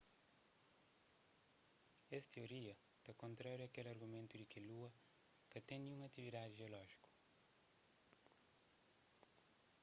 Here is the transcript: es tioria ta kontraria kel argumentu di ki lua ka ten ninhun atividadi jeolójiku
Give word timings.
es 2.17 2.25
tioria 2.33 2.75
ta 3.03 3.11
kontraria 3.23 3.71
kel 3.73 3.87
argumentu 3.93 4.33
di 4.37 4.45
ki 4.51 4.59
lua 4.69 4.89
ka 5.51 5.59
ten 5.67 5.79
ninhun 5.83 6.03
atividadi 6.09 6.57
jeolójiku 6.59 7.07